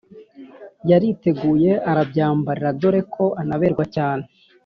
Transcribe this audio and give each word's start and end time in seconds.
yariteguye 0.89 1.71
arabyambarira 1.91 2.69
dore 2.81 3.01
ko 3.13 3.25
anaberwa 3.41 3.83
cyane 3.95 4.25